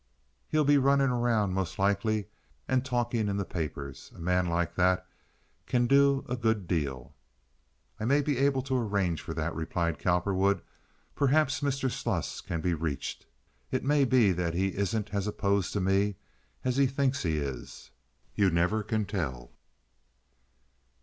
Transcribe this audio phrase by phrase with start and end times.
[0.47, 2.25] He'll be running around most likely
[2.67, 4.11] and talking in the papers.
[4.15, 5.05] A man like that
[5.67, 7.13] can do a good deal."
[7.99, 10.63] "I may be able to arrange for that," replied Cowperwood.
[11.13, 11.91] "Perhaps Mr.
[11.91, 13.27] Sluss can be reached.
[13.69, 16.15] It may be that he isn't as opposed to me
[16.63, 17.91] as he thinks he is.
[18.33, 19.51] You never can tell."